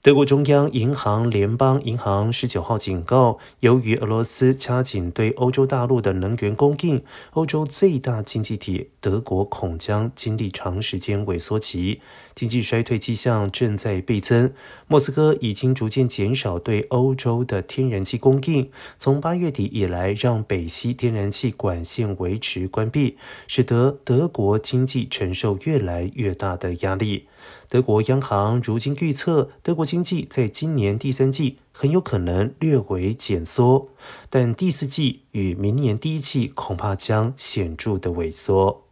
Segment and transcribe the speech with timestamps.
[0.00, 12.00] 德国中央银行联邦银行十九号警告，由于俄罗斯加紧对欧洲大陆的能源供应，欧洲最大经济体德国恐将经历长时间萎缩期，
[12.36, 14.52] 经济衰退迹象正在倍增。
[14.86, 23.16] 莫斯科已经逐渐减少对欧洲的天然气供应，从八月底以来，让北溪天然气管线维持关闭，
[23.48, 27.26] 使得德国经济承受越来越大的压力。
[27.70, 33.90] 德国央行如今预测，德国经济在今年第三季很有可能略微减缩，
[34.30, 38.87] 但第四季与明年第一季恐怕将显著的萎缩。